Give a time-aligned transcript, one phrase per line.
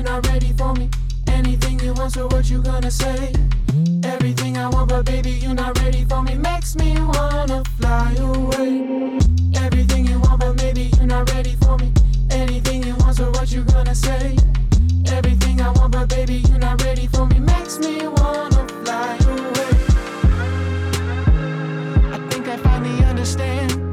[0.00, 0.88] you're not ready for me.
[1.26, 3.34] Anything you want, so what you gonna say?
[4.02, 6.36] Everything I want, but baby, you're not ready for me.
[6.36, 9.18] Makes me wanna fly away.
[9.56, 11.92] Everything you want, but maybe you're not ready for me.
[12.30, 14.36] Anything you want, so what you gonna say?
[15.12, 17.38] Everything I want, but baby, you're not ready for me.
[17.38, 19.72] Makes me wanna fly away.
[22.14, 23.89] I think I finally understand.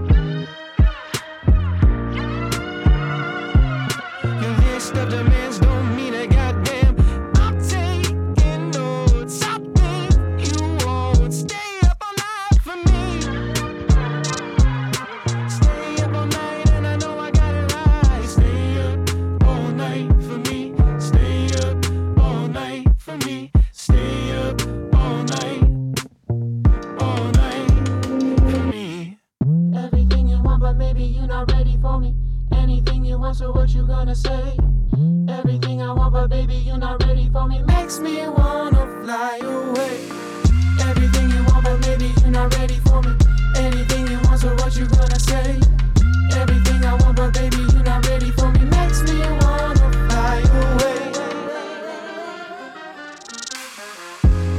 [33.17, 34.55] You want, so what you gonna say?
[35.27, 37.63] Everything I want, but baby, you're not ready for me.
[37.63, 39.97] Makes me wanna fly away.
[40.89, 43.15] Everything you want, but maybe you're not ready for me.
[43.55, 45.59] Anything you want, so what you gonna say?
[46.35, 48.59] Everything I want, but baby, you're not ready for me.
[48.65, 51.01] Makes me wanna fly away.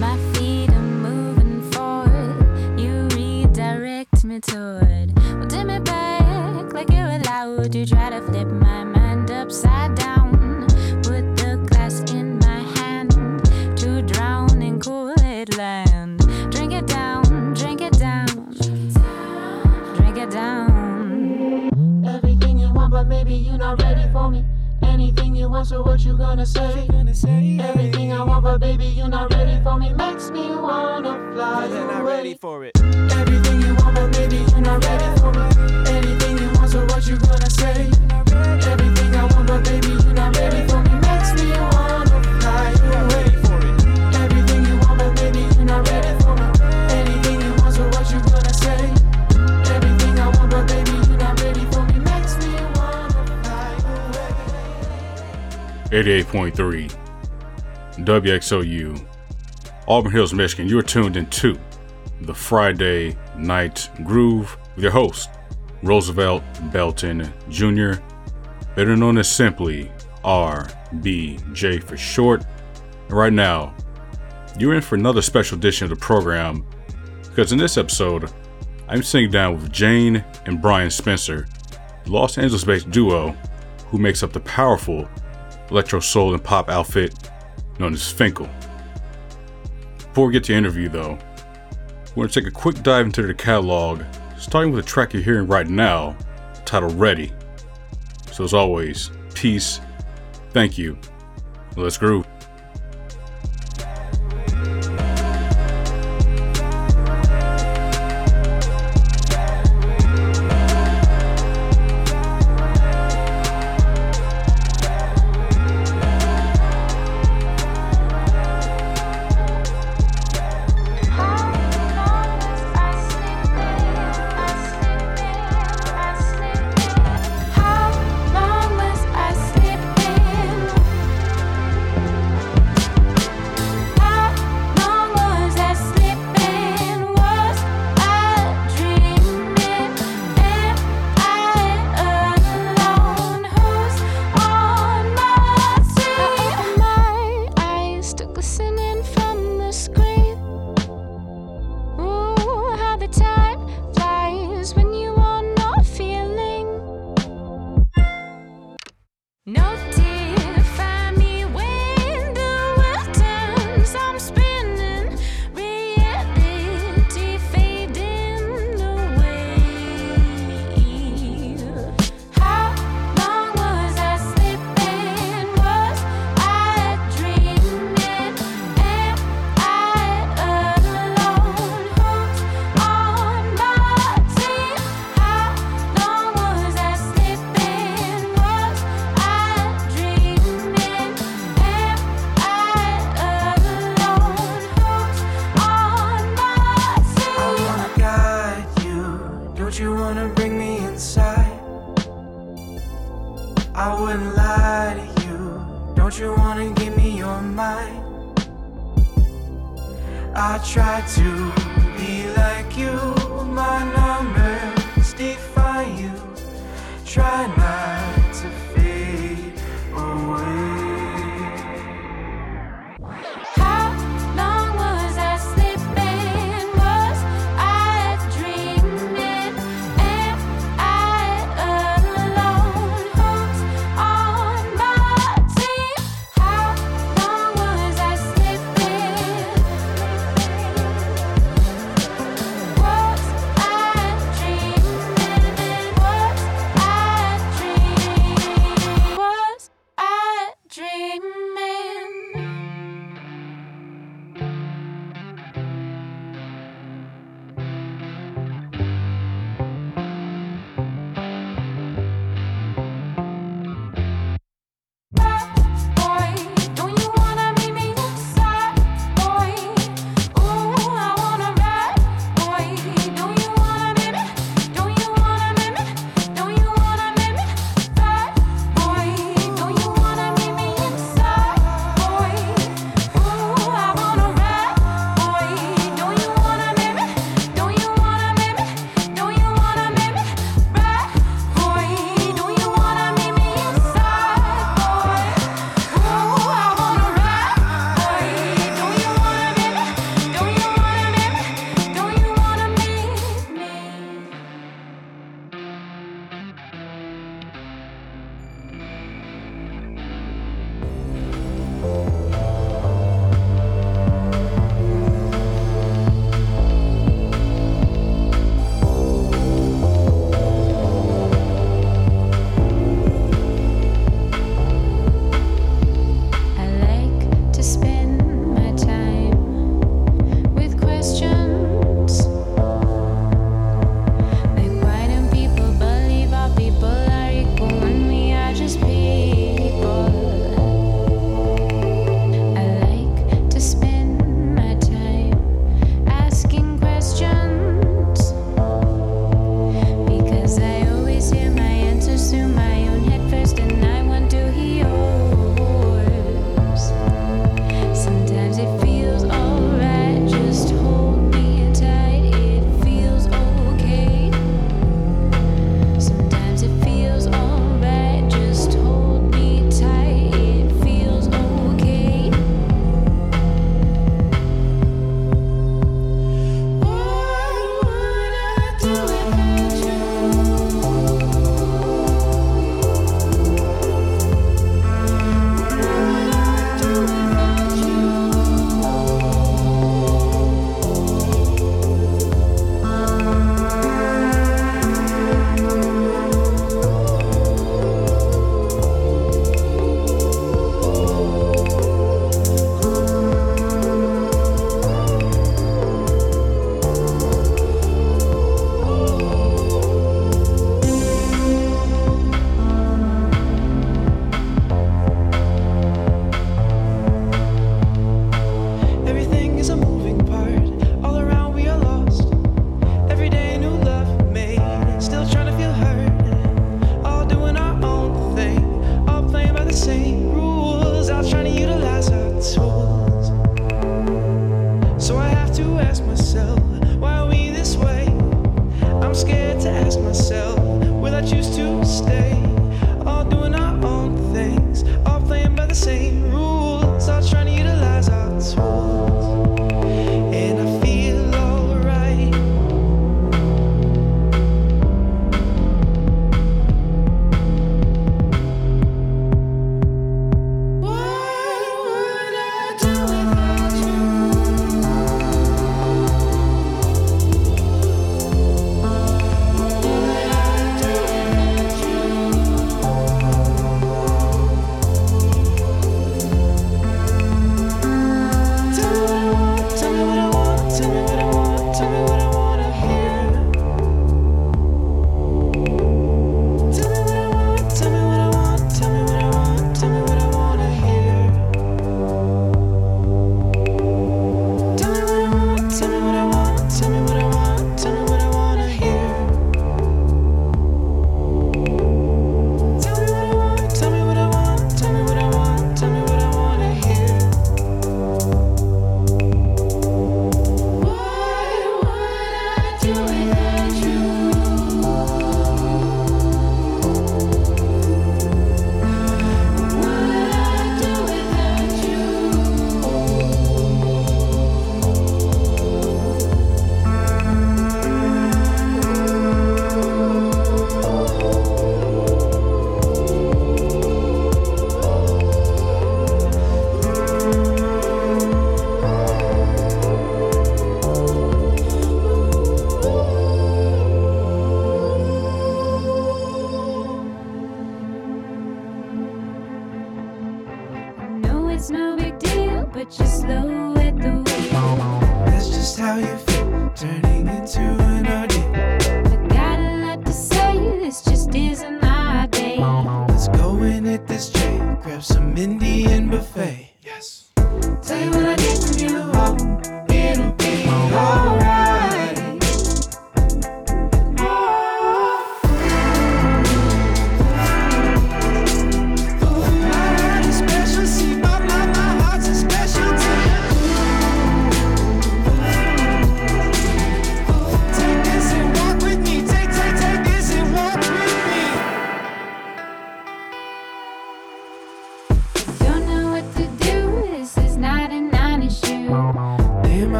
[0.00, 2.80] My feet are moving forward.
[2.80, 5.16] You redirect me toward.
[5.38, 7.74] Well, take me back like you're allowed.
[7.74, 8.47] You try to flip
[25.70, 26.88] Anything you want, so what you gonna say?
[27.60, 29.92] Everything I want, but baby, you're not ready for me.
[29.92, 32.12] Makes me wanna fly You're not away.
[32.16, 32.72] ready for it.
[32.80, 35.90] Everything you want, but baby, you're not ready for me.
[35.90, 37.97] Anything you want, so what you gonna say?
[55.98, 56.96] 88.3
[58.04, 59.08] WXOU,
[59.88, 60.68] Auburn Hills, Michigan.
[60.68, 61.58] You're tuned in to
[62.20, 65.30] the Friday Night Groove with your host,
[65.82, 67.94] Roosevelt Belton Jr.,
[68.76, 69.90] better known as simply
[70.22, 72.44] RBJ for short.
[73.08, 73.74] And right now,
[74.56, 76.64] you're in for another special edition of the program
[77.22, 78.30] because in this episode,
[78.86, 81.48] I'm sitting down with Jane and Brian Spencer,
[82.04, 83.36] the Los Angeles based duo
[83.88, 85.08] who makes up the powerful
[85.70, 87.14] electro soul and pop outfit
[87.78, 88.48] known as Finkel.
[89.98, 91.18] Before we get to the interview, though,
[92.10, 94.02] we're going to take a quick dive into their catalog,
[94.36, 96.16] starting with the track you're hearing right now,
[96.64, 97.32] titled Ready.
[98.32, 99.80] So, as always, peace,
[100.50, 100.98] thank you,
[101.76, 102.26] let's groove.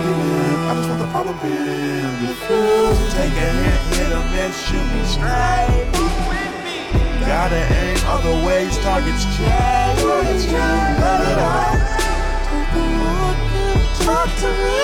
[0.00, 0.70] I.
[0.70, 2.08] I just want the power pill.
[2.22, 5.88] Refuse to take a hit, hit a miss, shoot me straight.
[7.26, 9.48] Gotta aim other ways, targets change.
[9.48, 10.26] Let
[11.20, 11.78] it out.
[14.00, 14.82] Talk to me.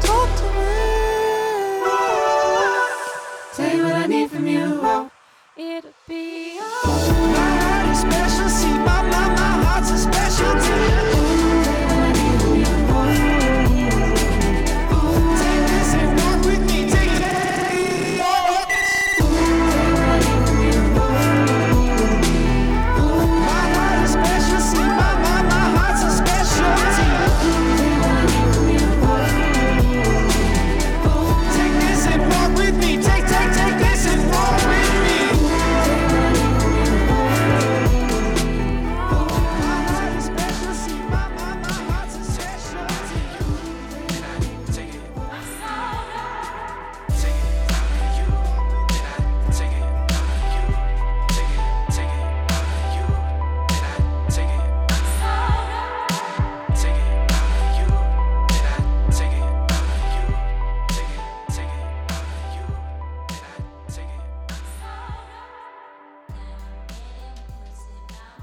[0.00, 0.74] Talk to me.
[3.54, 4.80] Tell you what I need from you.
[4.82, 5.10] Oh,
[5.56, 6.39] it'll be.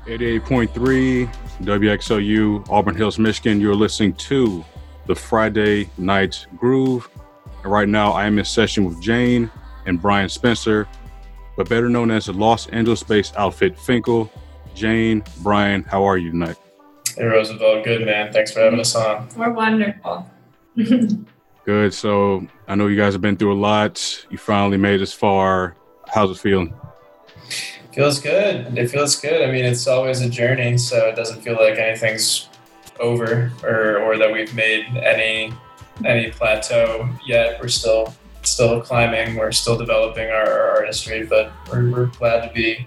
[0.07, 1.27] 88.3
[1.63, 3.59] WXOU, Auburn Hills, Michigan.
[3.59, 4.63] You're listening to
[5.05, 7.09] the Friday Night Groove.
[7.61, 9.51] And right now, I am in session with Jane
[9.85, 10.87] and Brian Spencer,
[11.57, 14.31] but better known as the Los Angeles based outfit Finkel.
[14.73, 16.55] Jane, Brian, how are you tonight?
[17.17, 18.31] Hey Roosevelt, good man.
[18.31, 19.27] Thanks for having us on.
[19.35, 20.29] We're wonderful.
[21.65, 21.93] Good.
[21.93, 24.25] So I know you guys have been through a lot.
[24.29, 25.75] You finally made this far.
[26.07, 26.73] How's it feeling?
[27.97, 28.77] Feels good.
[28.77, 29.41] It feels good.
[29.41, 32.47] I mean, it's always a journey, so it doesn't feel like anything's
[32.99, 35.51] over or, or that we've made any
[36.05, 37.59] any plateau yet.
[37.59, 38.13] We're still
[38.43, 39.35] still climbing.
[39.35, 42.85] We're still developing our, our artistry, but we're, we're glad to be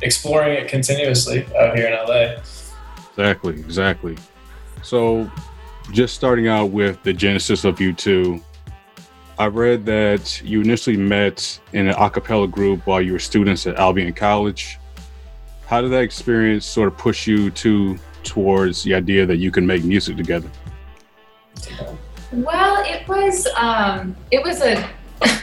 [0.00, 2.40] exploring it continuously out here in LA.
[3.10, 4.16] Exactly, exactly.
[4.82, 5.30] So,
[5.92, 8.42] just starting out with the genesis of you two,
[9.38, 13.68] I read that you initially met in an a cappella group while you were students
[13.68, 14.78] at Albion College.
[15.66, 19.64] How did that experience sort of push you to towards the idea that you can
[19.64, 20.50] make music together?
[22.32, 24.88] Well, it was um, it was a.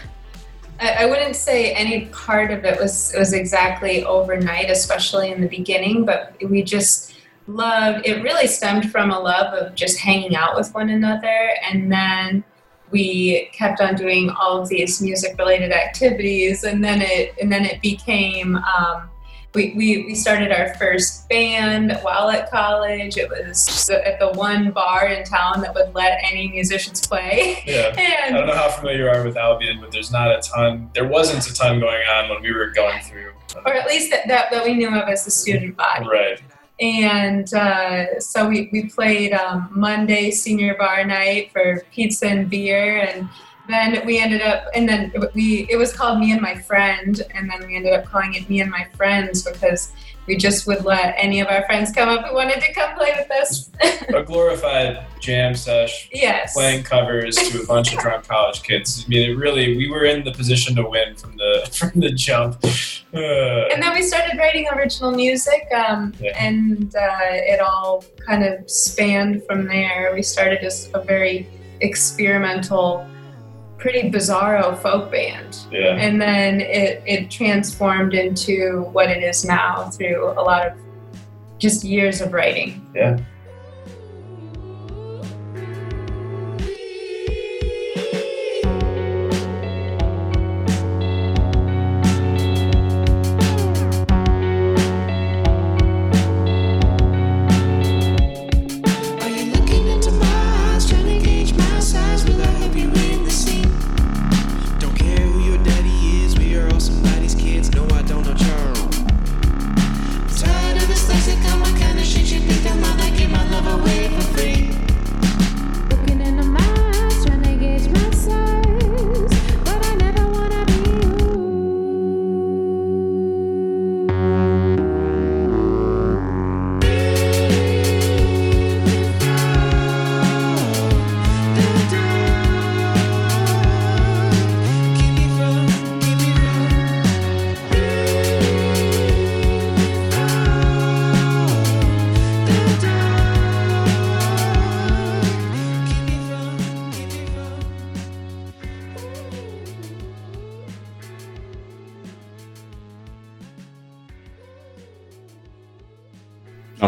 [0.82, 6.04] I wouldn't say any part of it was was exactly overnight, especially in the beginning.
[6.04, 7.16] But we just
[7.48, 8.06] loved.
[8.06, 12.44] It really stemmed from a love of just hanging out with one another, and then
[12.92, 17.66] we kept on doing all of these music related activities, and then it and then
[17.66, 18.56] it became.
[18.56, 19.10] Um,
[19.54, 23.18] we, we, we started our first band while at college.
[23.18, 27.64] It was at the one bar in town that would let any musicians play.
[27.66, 27.96] Yeah.
[28.26, 30.92] I don't know how familiar you are with Albion, but there's not a ton.
[30.94, 33.32] There wasn't a ton going on when we were going through.
[33.66, 36.06] or at least that, that, that we knew of as the student body.
[36.06, 36.42] Right.
[36.80, 43.00] And uh, so we, we played um, Monday senior bar night for pizza and beer.
[43.02, 43.30] And
[43.68, 47.22] then we ended up, and then we, it was called Me and My Friend.
[47.34, 49.94] And then we ended up calling it Me and My Friends because
[50.28, 53.14] we just would let any of our friends come up who wanted to come play
[53.18, 53.70] with us.
[54.14, 56.54] A glorified jam sesh, yes.
[56.54, 59.04] playing covers to a bunch of drunk college kids.
[59.06, 62.12] I mean, it really, we were in the position to win from the from the
[62.12, 62.58] jump.
[62.64, 66.32] Uh, And then we started writing original music, um, Yeah.
[66.44, 67.10] and uh,
[67.54, 70.12] it all kind of spanned from there.
[70.14, 71.48] We started just a very
[71.82, 73.06] experimental,
[73.86, 75.96] pretty bizarro folk band, yeah.
[75.96, 80.74] and then it, it transformed into what it is now through a lot of
[81.60, 82.84] just years of writing.
[82.96, 83.20] Yeah.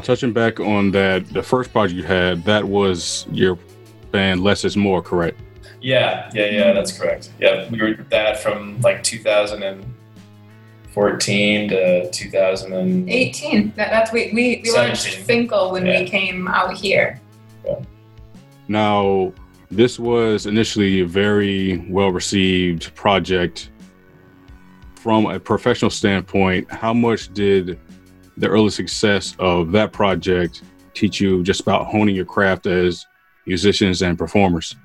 [0.08, 3.60] Touching back on that, the first project you had, that was your
[4.12, 5.38] band Less is More, correct?
[5.82, 7.34] Yeah, yeah, yeah, that's correct.
[7.40, 13.74] Yeah, we were that from like 2014 to 2018.
[13.76, 15.26] That, that's we we, we launched 17.
[15.26, 16.00] Finkel when Yeah.
[16.00, 17.20] we came out here.
[18.70, 19.34] Now,
[19.70, 23.72] this was initially a very well received project.
[24.96, 27.78] From a professional standpoint, how much did
[28.38, 30.62] the early success of that project
[30.94, 33.06] teach you just about honing your craft as
[33.46, 34.76] musicians and performers?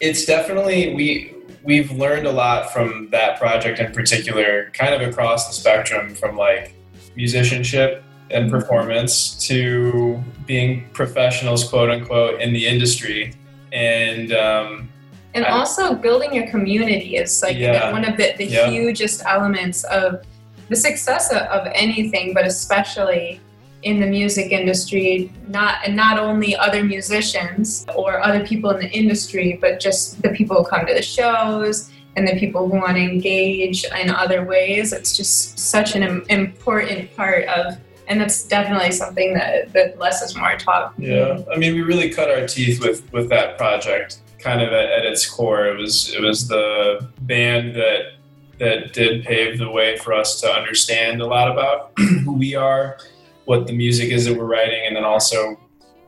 [0.00, 5.46] it's definitely we we've learned a lot from that project in particular kind of across
[5.46, 6.74] the spectrum from like
[7.14, 8.02] musicianship
[8.32, 13.32] and performance to being professionals quote unquote in the industry
[13.72, 14.88] and um,
[15.34, 17.92] And I- also building your community is like Yeah.
[17.92, 18.68] one of the, the Yeah.
[18.70, 20.22] hugest elements of
[20.68, 23.40] the success of, anything, but especially
[23.82, 28.90] in the music industry, not and not only other musicians or other people in the
[28.90, 32.96] industry, but just the people who come to the shows and the people who want
[32.96, 34.92] to engage in other ways.
[34.92, 40.36] It's just such an important part of and that's definitely something that that less is
[40.36, 40.92] more taught.
[40.98, 44.18] Yeah, I mean, we really cut our teeth with with that project.
[44.38, 48.14] Kind of at, at its core, it was it was the band that
[48.58, 52.98] that did pave the way for us to understand a lot about who we are,
[53.44, 55.58] what the music is that we're writing, and then also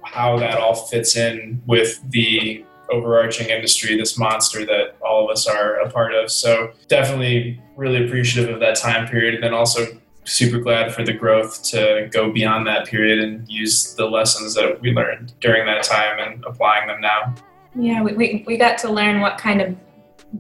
[0.03, 5.47] how that all fits in with the overarching industry, this monster that all of us
[5.47, 6.31] are a part of.
[6.31, 9.87] So definitely really appreciative of that time period, and then also
[10.25, 14.81] super glad for the growth to go beyond that period and use the lessons that
[14.81, 17.35] we learned during that time and applying them now.
[17.75, 19.77] Yeah, we, we, we got to learn what kind of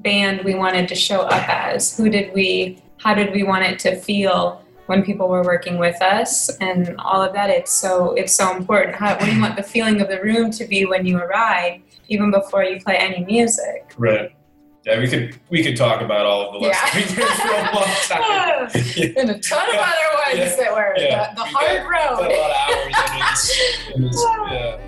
[0.03, 1.97] band we wanted to show up as.
[1.97, 6.01] Who did we, how did we want it to feel when people were working with
[6.03, 7.49] us and all of that.
[7.49, 8.95] It's so, it's so important.
[8.97, 11.81] How, what do you want the feeling of the room to be when you arrive,
[12.09, 13.95] even before you play any music?
[13.97, 14.31] Right.
[14.85, 17.25] Yeah, we could we could talk about all of the lessons Yeah.
[17.37, 19.15] for a long time.
[19.17, 20.57] and a ton of other ones Yeah.
[20.57, 21.31] that were Yeah.
[21.31, 22.39] the, the hard got- got a road.
[22.39, 23.95] lot of hours in this.
[23.95, 24.84] In this yeah.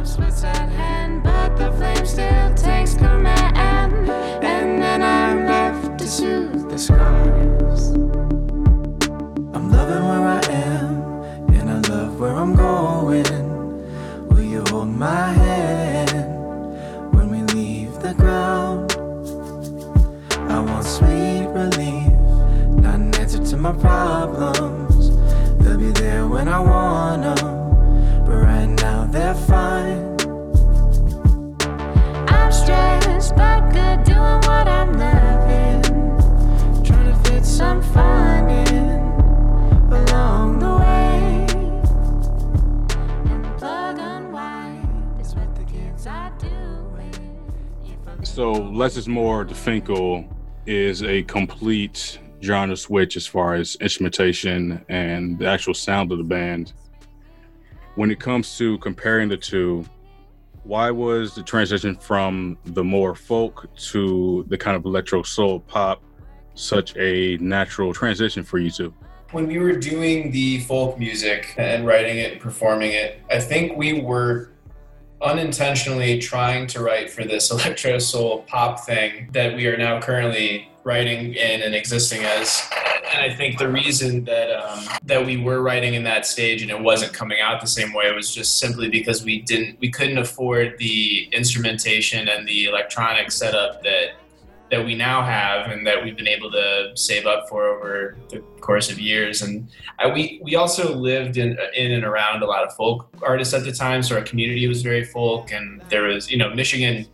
[0.00, 4.08] What's at hand, but the flame still takes command.
[4.42, 7.90] And then I'm left to soothe the scars.
[9.54, 11.02] I'm loving where I am,
[11.52, 14.28] and I love where I'm going.
[14.28, 18.92] Will you hold my hand when we leave the ground?
[20.50, 22.10] I want sweet relief,
[22.82, 25.10] not an answer to my problems.
[25.58, 27.59] They'll be there when I want them,
[29.10, 30.16] they're fine.
[32.28, 35.82] I'm stressed but good doing what I'm loving.
[36.84, 39.00] Trying to fit some fun in
[39.92, 41.46] along the way.
[43.30, 45.60] And plug unwind is what the.
[48.22, 49.44] So less is more.
[49.44, 50.24] The Finkel
[50.66, 56.24] is a complete genre switch as far as instrumentation and the actual sound of the
[56.24, 56.72] band.
[57.96, 59.84] When it comes to comparing the two,
[60.62, 66.02] why was the transition from the more folk to the kind of electro soul pop
[66.54, 68.94] such a natural transition for you two?
[69.32, 73.76] When we were doing the folk music and writing it and performing it, I think
[73.76, 74.50] we were
[75.22, 80.69] unintentionally trying to write for this electro soul pop thing that we are now currently
[80.84, 82.62] writing in and existing as.
[83.12, 86.70] And I think the reason that um, that we were writing in that stage and
[86.70, 90.18] it wasn't coming out the same way was just simply because we didn't we couldn't
[90.18, 94.12] afford the instrumentation and the electronic setup that
[94.70, 98.38] that we now have and that we've been able to save up for over the
[98.60, 99.42] course of years.
[99.42, 103.52] And I, we we also lived in in and around a lot of folk artists
[103.52, 107.06] at the time, so our community was very folk, and there was you know Michigan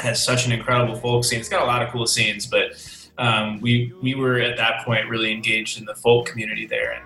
[0.00, 1.40] has such an incredible folk scene.
[1.40, 2.76] It's got a lot of cool scenes, but
[3.18, 7.04] um, we we were at that point really engaged in the folk community there, and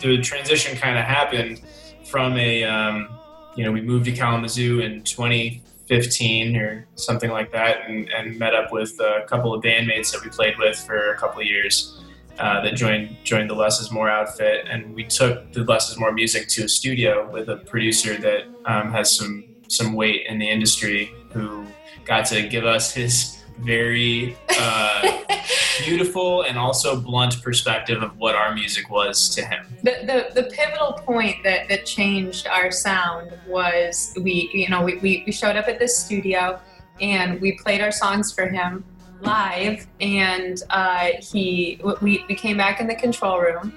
[0.00, 1.62] the transition kind of happened
[2.04, 3.08] from a um,
[3.56, 8.54] you know we moved to Kalamazoo in 2015 or something like that, and, and met
[8.54, 12.00] up with a couple of bandmates that we played with for a couple of years.
[12.38, 15.98] Uh, that joined joined the Less Is More outfit, and we took the Less Is
[15.98, 20.38] More music to a studio with a producer that um, has some some weight in
[20.40, 21.64] the industry, who
[22.04, 25.22] got to give us his very uh,
[25.84, 29.66] beautiful and also blunt perspective of what our music was to him.
[29.82, 34.96] the, the, the pivotal point that, that changed our sound was we you know we,
[34.98, 36.60] we, we showed up at this studio
[37.00, 38.84] and we played our songs for him
[39.20, 43.72] live and uh, he we, we came back in the control room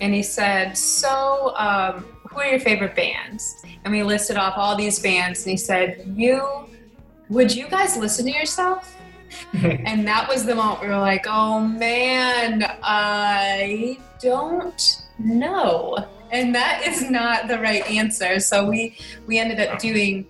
[0.00, 4.76] and he said so um, who are your favorite bands and we listed off all
[4.76, 6.68] these bands and he said you
[7.28, 8.96] would you guys listen to yourself
[9.52, 15.96] and that was the moment we were like, oh man, I don't know.
[16.30, 18.40] And that is not the right answer.
[18.40, 20.26] So we we ended up doing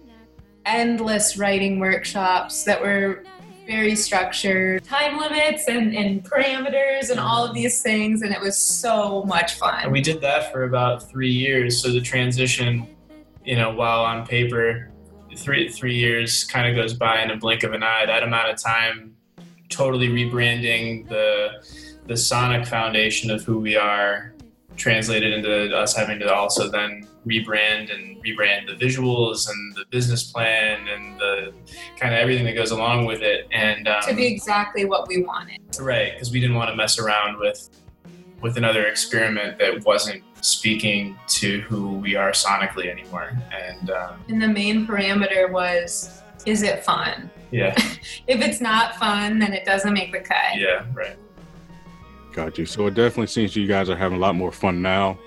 [0.67, 3.25] endless writing workshops that were
[3.67, 8.59] very structured, time limits and, and parameters and all of these things, and it was
[8.59, 9.91] so much And fun.
[9.91, 11.83] we did that for about three years.
[11.83, 12.87] So the transition,
[13.43, 14.91] you know, while on paper,
[15.39, 18.07] three three years kind of goes by in a blink of an eye.
[18.07, 19.17] That amount of time,
[19.69, 21.65] totally rebranding the
[22.07, 24.35] the sonic foundation of who we are,
[24.77, 30.31] translated into us having to also then rebrand and rebrand the visuals and the business
[30.31, 31.53] plan and the
[31.99, 33.47] kind of everything that goes along with it.
[33.53, 35.59] And um, To be exactly what we wanted.
[35.81, 37.71] Right, because we didn't want to mess around with
[38.41, 43.33] with another experiment that wasn't speaking to who we are sonically anymore.
[43.53, 47.31] And um, And the main parameter was is it fun?
[47.51, 47.75] Yeah,
[48.27, 50.57] If it's not fun, then it doesn't make the cut.
[50.59, 51.17] yeah, right.
[52.33, 52.67] Got you.
[52.67, 55.19] So it definitely seems you guys are having a lot more fun now.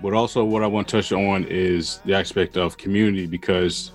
[0.00, 3.90] But also, what I want to touch on is the aspect of community because,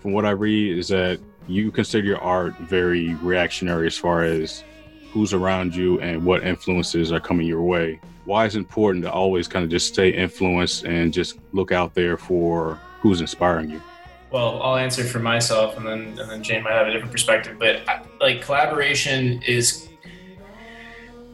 [0.00, 4.64] from what I read, is that you consider your art very reactionary as far as
[5.12, 8.00] who's around you and what influences are coming your way.
[8.30, 11.94] Why is it important to always kind of just stay influenced and just look out
[11.94, 13.82] there for who's inspiring you?
[14.30, 17.56] Well, I'll answer for myself, and then and then Jane might have a different perspective.
[17.58, 19.88] But I- like collaboration is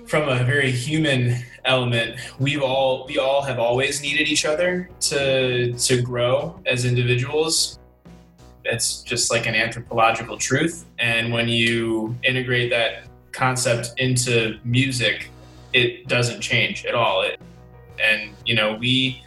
[0.07, 2.19] from a very human element.
[2.39, 7.79] We've all we all have always needed each other to to grow as individuals.
[8.65, 15.29] It's just like an anthropological truth, and when you integrate that concept into music,
[15.77, 17.23] it doesn't change at all.
[17.23, 17.41] It,
[18.03, 19.23] and you know we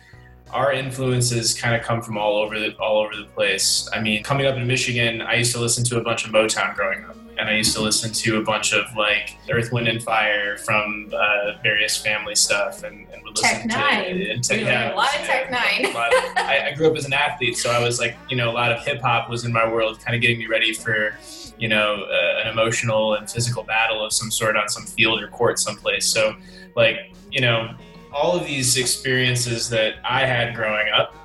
[0.51, 3.87] our influences kind of come from all over the all over the place.
[3.93, 6.75] I mean, coming up in Michigan, I used to listen to a bunch of Motown
[6.75, 10.03] growing up, and I used to listen to a bunch of like Earth, Wind, and
[10.03, 14.93] Fire from uh, various family stuff, and, and would listen Tech to and Tech- learned
[14.93, 15.85] a lot of Tech N9ne.
[15.87, 15.93] of-
[16.37, 18.71] I, I grew up as an athlete, so I was like, you know, a lot
[18.71, 21.15] of hip hop was in my world, kind of getting me ready for,
[21.57, 25.27] you know, uh, an emotional and physical battle of some sort on some field or
[25.29, 26.05] court someplace.
[26.05, 26.35] So,
[26.75, 27.73] like, you know,
[28.13, 31.15] all of these experiences that I had growing up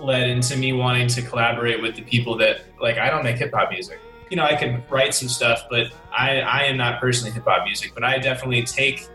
[0.00, 3.52] led into me wanting to collaborate with the people that like I don't make hip
[3.52, 3.98] hop music.
[4.30, 7.64] You know, I could write some stuff, but I, I am not personally hip hop
[7.64, 9.08] music, but I definitely take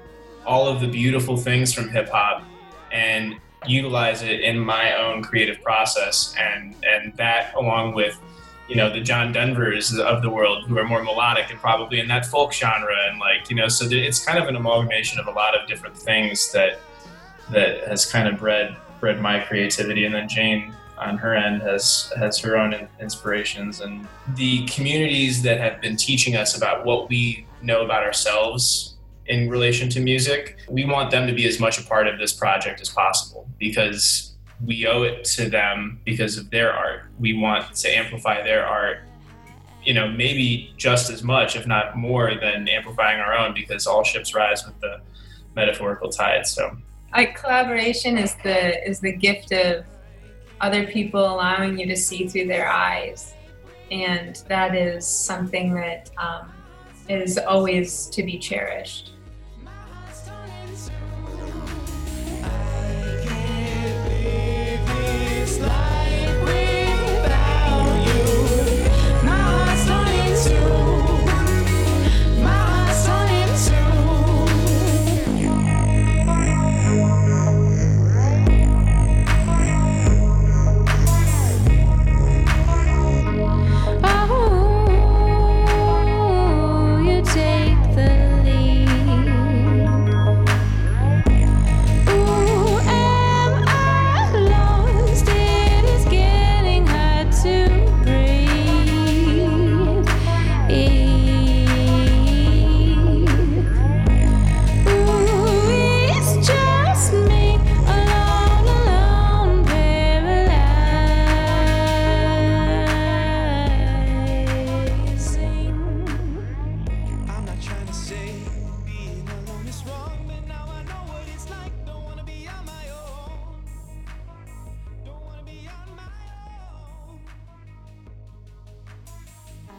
[0.46, 2.44] all of the beautiful things from hip hop
[2.92, 6.36] and utilize it in my own creative process.
[6.40, 8.20] And and that along with
[8.68, 12.08] you know the John Denvers of the world who are more melodic and probably in
[12.08, 15.32] that folk genre and like you know so it's kind of an amalgamation of a
[15.32, 16.80] lot of different things that
[17.52, 20.06] that has kind of bred bred my creativity.
[20.06, 20.74] And then Jane
[21.04, 26.36] on her end has has her own inspirations and the communities that have been teaching
[26.36, 28.96] us about what we know about ourselves
[29.28, 32.34] in relation to music we want them to be as much a part of this
[32.34, 34.36] project as possible because
[34.66, 37.06] we owe it to them because of their art.
[37.20, 39.00] We want to amplify their art
[39.86, 44.04] you know maybe just as much if not more than amplifying our own because all
[44.04, 45.02] ships rise with the
[45.56, 46.48] metaphorical tide.
[46.48, 46.76] So
[47.14, 49.86] like collaboration is the is the gift of
[50.64, 53.34] other people allowing you to see through their eyes.
[53.92, 56.54] And that is something that um,
[57.10, 59.14] is always to be cherished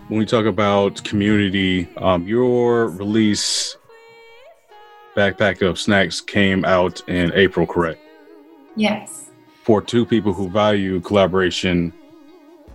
[0.09, 3.79] When we talk about community, um, your release,
[5.17, 8.01] Backpack of Snacks, came out in April, correct?
[8.77, 9.31] yes
[9.63, 11.91] For two people who value collaboration,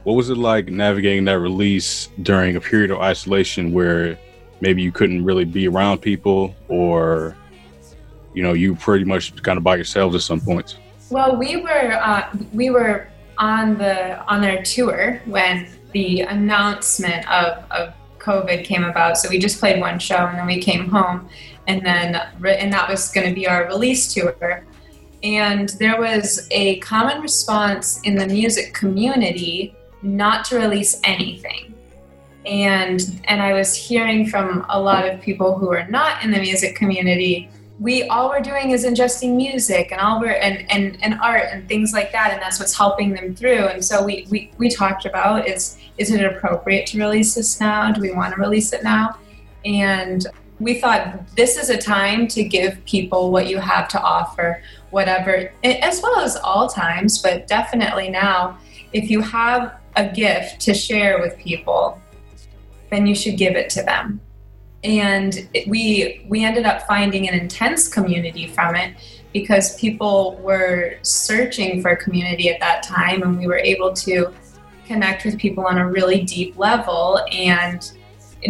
[0.05, 4.17] what was it like navigating that release during a period of isolation where
[4.59, 7.37] maybe you couldn't really be around people or,
[8.33, 10.77] you know, you pretty much kind of by yourselves at some points?
[11.11, 17.63] Well, we were uh, we were on the on their tour when the announcement of,
[17.71, 19.17] of COVID came about.
[19.17, 21.29] So we just played one show and then we came home,
[21.67, 24.65] and then and that was going to be our release tour.
[25.23, 31.73] And there was a common response in the music community not to release anything.
[32.45, 36.39] And and I was hearing from a lot of people who are not in the
[36.39, 37.49] music community
[37.79, 41.67] we all we're doing is ingesting music and all we're and, and, and art and
[41.67, 43.67] things like that and that's what's helping them through.
[43.67, 47.91] And so we, we, we talked about is is it appropriate to release this now?
[47.91, 49.17] Do we want to release it now?
[49.65, 50.25] And
[50.59, 55.51] we thought this is a time to give people what you have to offer whatever
[55.63, 58.57] as well as all times but definitely now
[58.91, 62.01] if you have a gift to share with people,
[62.89, 64.21] then you should give it to them.
[64.83, 68.95] And we we ended up finding an intense community from it
[69.33, 74.33] because people were searching for community at that time, and we were able to
[74.85, 77.91] connect with people on a really deep level and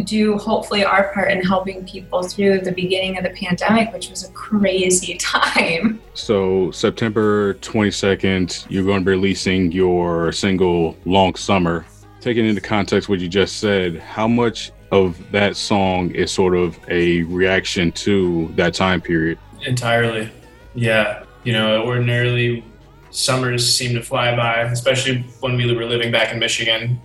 [0.04, 4.24] do hopefully our part in helping people through the beginning of the pandemic, which was
[4.24, 6.00] a crazy time.
[6.14, 11.86] So September 22nd, you're going to be releasing your single "Long Summer."
[12.22, 16.80] Taking into context what you just said, how much of that song is sort of
[16.90, 19.38] a reaction to that time period?
[19.66, 20.30] Entirely.
[20.74, 21.24] Yeah.
[21.44, 22.64] You know, ordinarily
[23.12, 27.00] summers seem to fly by, especially when we were living back in Michigan,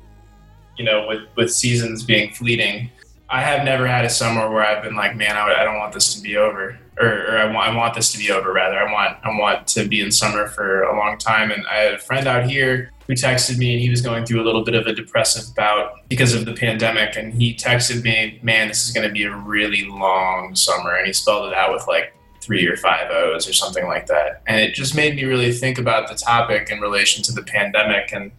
[0.77, 2.91] you know, with, with seasons being fleeting.
[3.35, 5.93] I have never had a summer where I've been like, man, I, I don't want
[5.93, 6.79] this to be over.
[7.01, 8.79] Or, or I, want, I want this to be over, rather.
[8.79, 11.51] I want, I want to be in summer for a long time.
[11.51, 14.41] And I had a friend out here who texted me and he was going through
[14.41, 17.17] a little bit of a depressive bout because of the pandemic.
[17.17, 20.95] And he texted me, man, this is going to be a really long summer.
[20.95, 24.43] And he spelled it out with like three or five O's or something like that.
[24.47, 28.13] And it just made me really think about the topic in relation to the pandemic.
[28.13, 28.31] And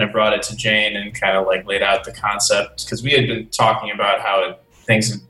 [0.00, 3.02] then I brought it to Jane and kind of like laid out the concept because
[3.02, 5.20] we had been talking about how it, things,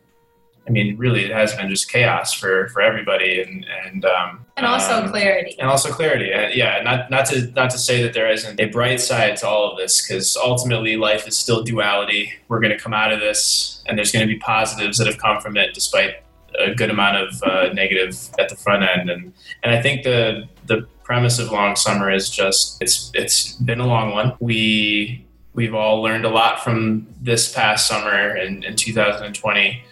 [0.67, 3.41] I mean, really, it has been just chaos for, for everybody.
[3.41, 5.55] And, and, um, And also um, clarity.
[5.59, 6.33] and also clarity.
[6.33, 9.47] Uh, yeah, not not to not to say that there isn't a bright side to
[9.47, 12.33] all of this, because ultimately life is still duality.
[12.49, 15.19] We're going to come out of this, and there's going to be positives that have
[15.19, 16.17] come from it, despite
[16.59, 19.11] a good amount of uh, negative at the front end.
[19.11, 23.81] And and I think the the premise of Long Summer is just it's it's been
[23.81, 24.35] a long one.
[24.41, 29.83] We we've all learned a lot from this past summer in, in 2020.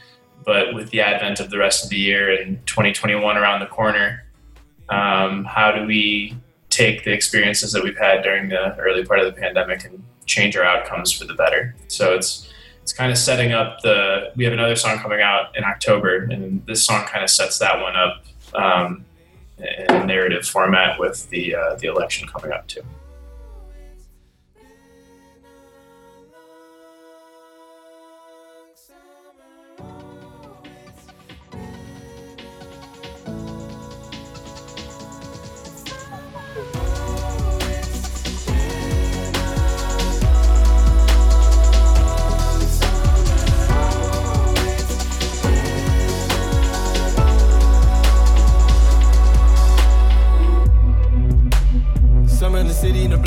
[0.45, 4.25] But with the advent of the rest of the year and 2021 around the corner,
[4.91, 6.37] um, how do we
[6.75, 10.57] take the experiences that we've had during the early part of the pandemic and change
[10.57, 12.53] our outcomes for the better so it's
[12.85, 16.65] it's kind of setting up the we have another song coming out in october and
[16.67, 18.23] this song kind of sets that one up
[18.55, 19.07] um,
[19.57, 22.83] in a narrative format with the uh, the election coming up too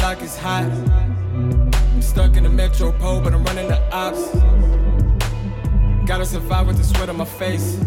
[0.08, 0.64] block is hot.
[0.64, 4.24] I'm stuck in the metropole, but I'm running the ops.
[6.08, 7.78] Gotta survive with the sweat on my face.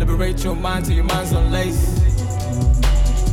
[0.00, 2.00] Liberate your mind till your mind's on lace.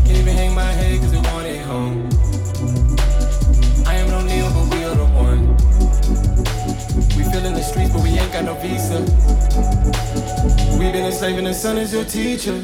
[0.06, 2.08] Can't even hang my head cause they want it home.
[3.88, 5.48] I am no Neil, but we are the one.
[7.18, 9.00] We feel in the streets, but we ain't got no visa.
[10.78, 12.64] We've been enslaving the sun as your teacher.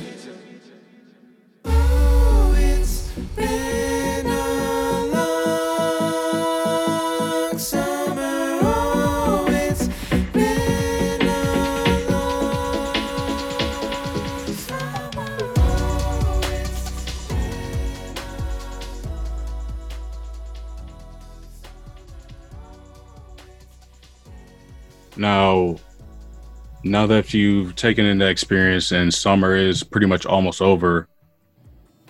[26.98, 31.08] Now that you've taken in that experience and summer is pretty much almost over,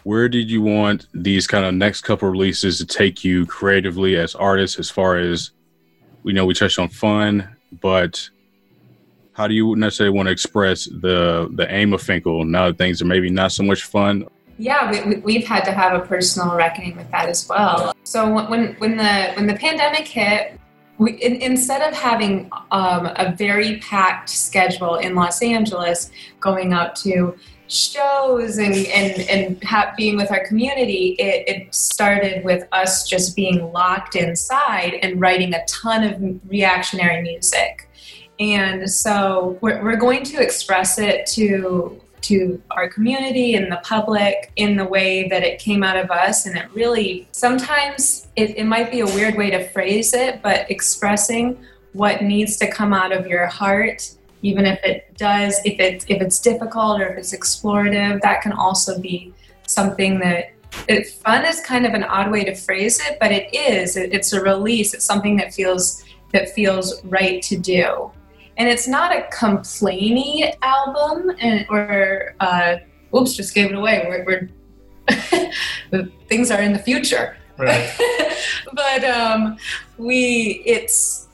[0.03, 4.33] where did you want these kind of next couple releases to take you creatively as
[4.33, 4.79] artists?
[4.79, 5.51] As far as
[6.23, 8.29] we know, we touched on fun, but
[9.33, 13.01] how do you necessarily want to express the the aim of Finkel now that things
[13.01, 14.25] are maybe not so much fun?
[14.59, 18.73] yeah we, we've had to have a personal reckoning with that as well so when
[18.81, 20.59] when the when the pandemic hit
[20.97, 26.95] we, in, instead of having um, a very packed schedule in los angeles going out
[26.95, 33.07] to shows and and, and ha- being with our community it, it started with us
[33.07, 37.87] just being locked inside and writing a ton of reactionary music.
[38.39, 44.51] And so we're, we're going to express it to to our community and the public
[44.57, 46.45] in the way that it came out of us.
[46.45, 50.69] And it really sometimes it, it might be a weird way to phrase it but
[50.69, 51.57] expressing
[51.93, 54.11] what needs to come out of your heart
[54.41, 58.51] even if it does if it if it's difficult or if it's explorative that can
[58.51, 59.33] also be
[59.65, 60.51] something that
[60.87, 64.13] it, fun is kind of an odd way to phrase it but it is it,
[64.13, 64.93] it's a release.
[64.93, 68.11] It's something that feels that feels right to do
[68.57, 72.77] and it's not a complainy album and or uh,
[73.15, 74.49] oops just gave it away we're,
[75.91, 77.91] we're things are in the future Right.
[78.73, 79.57] but um,
[79.97, 81.27] we it's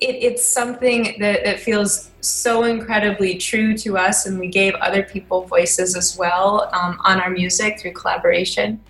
[0.00, 5.04] it, it's something that, that feels so incredibly true to us, and we gave other
[5.04, 8.80] people voices as well um, on our music through collaboration,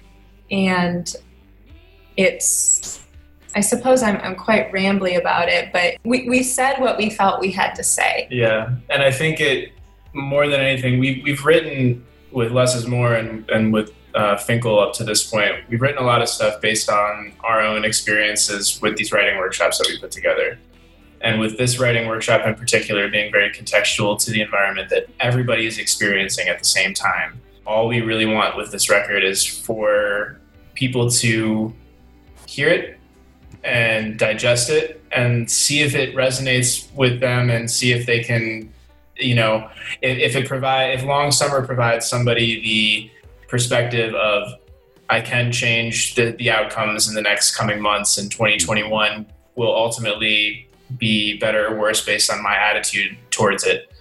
[0.51, 1.15] and
[2.17, 3.02] it's.
[3.55, 7.41] I suppose I'm, I'm quite rambly about it, but we, we said what we felt
[7.41, 8.29] we had to say.
[8.31, 9.73] Yeah, and I think it
[10.15, 14.79] more than anything, we we've written with Less is More and and with uh, Finkel
[14.79, 15.53] up to this point.
[15.69, 19.79] We've written a lot of stuff based on our own experiences with these writing workshops
[19.79, 20.59] that we put together,
[21.21, 25.67] and with this writing workshop in particular being very contextual to the environment that everybody
[25.67, 27.41] is experiencing at the same time.
[27.67, 30.41] All we really want with this record is for
[30.75, 31.73] people to
[32.47, 32.99] hear it
[33.65, 38.73] and digest it and see if it resonates with them and see if they can
[39.17, 39.69] you know
[40.01, 43.11] if, if it provide if long summer provides somebody the
[43.49, 44.55] perspective of
[45.11, 50.69] i can change the, the outcomes in the next coming months and 2021 will ultimately
[50.99, 53.92] be better or worse based on my attitude towards it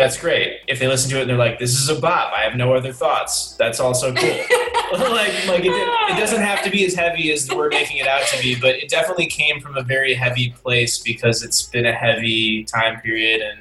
[0.00, 0.60] that's great.
[0.66, 2.32] If they listen to it and they're like this is a bop.
[2.32, 3.54] I have no other thoughts.
[3.58, 4.40] That's also cool.
[4.90, 8.22] Like like it, it doesn't have to be as heavy as we're making it out
[8.26, 11.92] to be but it definitely came from a very heavy place because it's been a
[11.92, 13.60] heavy time period and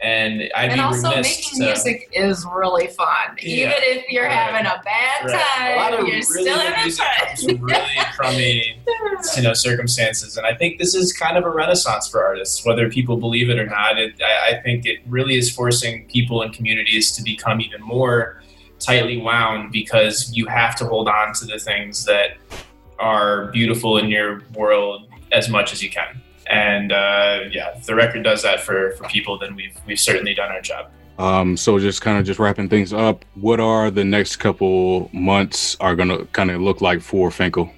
[0.00, 3.36] and I'd and also remiss making to, music is really fun.
[3.42, 3.66] Yeah.
[3.66, 4.32] Even if you're Right.
[4.32, 5.40] having a bad Right.
[5.40, 7.60] time, a lot of you're really still having music fun.
[7.60, 7.86] really
[8.16, 8.80] crummy
[9.36, 12.88] you know circumstances and i think this is kind of a renaissance for artists whether
[12.88, 16.52] people believe it or not it, I, I think it really is forcing people and
[16.52, 18.40] communities to become even more
[18.78, 22.36] tightly wound because you have to hold on to the things that
[23.00, 26.20] are beautiful in your world as much as you can
[26.50, 30.34] and uh, yeah if the record does that for, for people then we've we've certainly
[30.34, 33.24] done our job Um, so just kind of just wrapping things up.
[33.34, 37.70] What are the next couple months are gonna kind of look like for Finkel?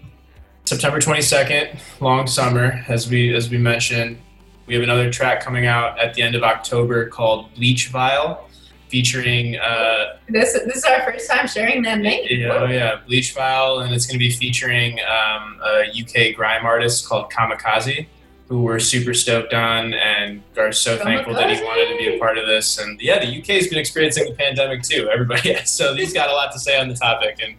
[0.66, 4.18] September 22nd, long summer, as we as we mentioned.
[4.66, 8.49] We have another track coming out at the end of October called Bleach Vial,
[8.89, 12.25] featuring uh, This this is our first time sharing that name.
[12.31, 16.64] yeah, oh yeah, Bleach Vial, and it's going to be featuring um, a UK grime
[16.66, 18.07] artist called Kamakaze,
[18.51, 22.18] who we're super stoked on and are so thankful that he wanted to be a
[22.18, 22.78] part of this.
[22.78, 25.09] And yeah, the UK has been experiencing the pandemic too.
[25.09, 25.70] Everybody, has.
[25.78, 27.55] so he's got a lot to say on the topic, and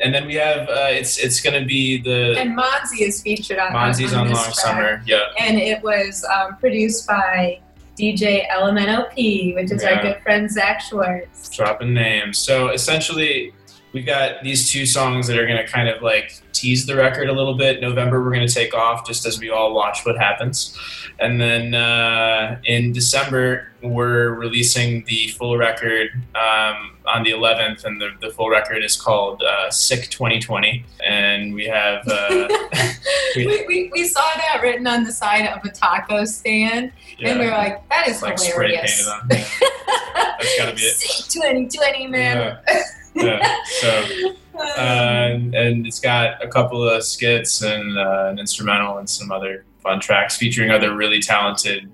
[0.00, 3.58] and then we have uh, it's it's going to be the And Monzi is featured
[3.60, 4.54] on Monzi's on this Long track.
[4.56, 5.02] Summer.
[5.06, 5.20] Yeah.
[5.38, 7.60] And it was um, produced by
[7.96, 9.90] DJ LMNOP, which is Yeah.
[9.90, 11.50] our good friend Zach Schwartz.
[11.50, 12.38] dropping names.
[12.38, 13.52] So essentially,
[13.92, 17.28] we've got these two songs that are going to kind of like tease the record
[17.28, 17.80] a little bit.
[17.80, 20.78] November, we're going to take off just as we all watch what happens.
[21.18, 28.00] And then uh, in December, we're releasing the full record um, on the 11th, and
[28.00, 30.84] the, the full record is called uh, Sick 2020.
[31.04, 32.06] And we have.
[32.06, 32.48] Uh,
[33.36, 37.46] we, we, we saw that written on the side of a taco stand, and we
[37.46, 39.08] were like, that is like spray painted hilarious.
[39.08, 39.28] on.
[39.30, 39.44] Yeah.
[40.14, 40.96] That's gotta be it.
[40.96, 42.58] Sick 2020, man.
[42.66, 42.82] yeah.
[43.16, 44.34] So.
[44.58, 49.30] uh, and, and it's got a couple of skits and uh, an instrumental and some
[49.32, 51.90] other fun tracks featuring other really talented,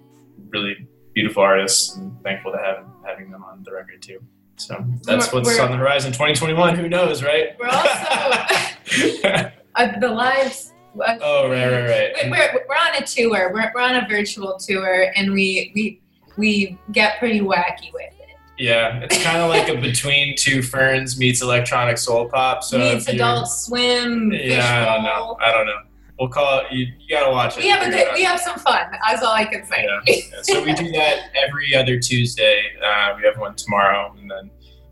[0.51, 1.97] really beautiful artists.
[1.97, 4.21] And thankful to have having them on the record too.
[4.57, 6.13] So that's We're- what's we're- on the horizon.
[6.13, 6.77] 2021.
[6.77, 7.57] Who knows, right?
[7.59, 7.89] We're also
[9.77, 10.73] uh, the lives.
[11.01, 12.25] Uh, oh right, right, right.
[12.25, 13.53] we- We're, we're on a tour.
[13.53, 16.01] We're, we're on a virtual tour, and we we
[16.37, 18.18] we get pretty wacky with it.
[18.59, 22.65] Yeah, it's kind of like a between two ferns meets electronic soul pop.
[22.65, 24.33] So Meets Adult Swim.
[24.33, 25.37] Yeah, I don't know.
[25.41, 25.79] I don't know.
[26.19, 26.73] We'll call it.
[26.73, 27.63] You, you gotta watch it.
[27.63, 28.09] We have a good.
[28.15, 28.91] We have some fun.
[29.07, 29.87] That's all I can say.
[29.87, 30.01] Yeah.
[30.07, 32.65] Yeah, so we do that every other Tuesday.
[32.85, 34.51] Uh, we have one tomorrow, and then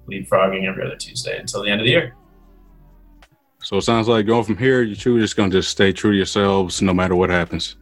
[0.09, 2.15] leapfrogging every other Tuesday until the end of the year.
[3.63, 6.17] So it sounds like going from here, you two just gonna just stay true to
[6.17, 7.75] yourselves no matter what happens.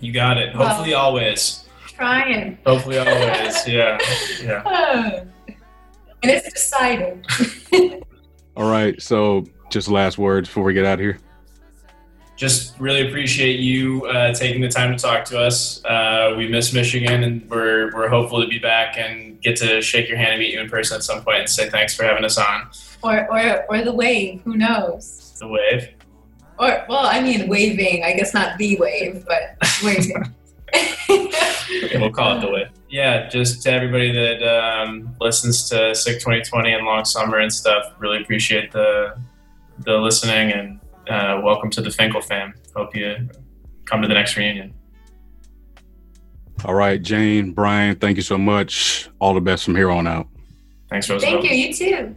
[0.00, 0.56] You got it.
[0.56, 0.66] Wow.
[0.66, 1.67] Hopefully, always.
[1.98, 2.58] Trying.
[2.64, 3.66] Hopefully, always.
[3.66, 3.98] Yeah.
[4.42, 4.62] Yeah.
[6.22, 7.26] and it's decided.
[8.56, 9.00] All right.
[9.02, 11.18] So just last words before we get out of here.
[12.36, 15.84] Just really appreciate you uh, taking the time to talk to us.
[15.84, 20.08] Uh, we miss Michigan, and we're we're hopeful to be back and get to shake
[20.08, 22.24] your hand and meet you in person at some point and say thanks for having
[22.24, 22.68] us on
[23.02, 24.40] or, or or the wave.
[24.42, 25.36] Who knows?
[25.40, 25.88] the wave.
[26.58, 28.04] Or well, I mean waving.
[28.04, 30.34] I guess not the wave, but waving.
[31.84, 32.68] Okay, we'll call it the way.
[32.88, 37.94] Yeah, just to everybody that um, listens to Sick 2020 and Long Summer and stuff,
[37.98, 39.18] really appreciate the
[39.80, 42.54] the listening and uh, welcome to the Finkel fam.
[42.74, 43.28] Hope you
[43.84, 44.74] come to the next reunion.
[46.64, 49.08] All right, Jane, Brian, thank you so much.
[49.20, 50.28] All the best from here on out.
[50.90, 51.42] Thanks, Roosevelt.
[51.42, 51.56] Thank you.
[51.56, 52.16] You too.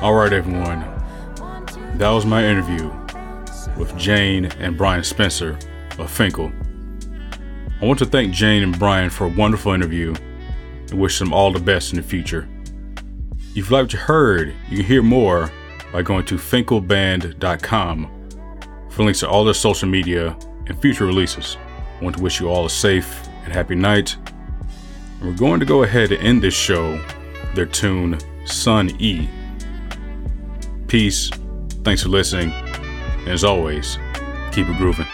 [0.00, 0.84] All right, everyone.
[1.96, 2.88] That was my interview
[3.76, 5.58] with Jane and Brian Spencer
[5.98, 6.52] of Finkel.
[7.82, 10.14] I want to thank Jane and Brian for a wonderful interview
[10.88, 12.48] and wish them all the best in the future.
[13.56, 15.50] If you liked what you heard, you can hear more
[15.92, 18.30] by going to finkelband.com
[18.90, 20.38] for links to all their social media
[20.68, 21.56] and future releases.
[22.00, 24.16] I want to wish you all a safe and happy night.
[25.18, 27.04] And we're going to go ahead and end this show
[27.56, 29.28] their tune Sun E.
[30.88, 31.30] Peace.
[31.84, 32.50] Thanks for listening.
[32.50, 33.98] And as always,
[34.52, 35.06] keep it grooving.